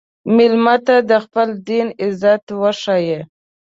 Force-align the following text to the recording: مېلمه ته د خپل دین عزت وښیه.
مېلمه 0.35 0.75
ته 0.85 0.95
د 1.09 1.11
خپل 1.23 1.47
دین 1.67 1.87
عزت 2.03 2.43
وښیه. 2.61 3.19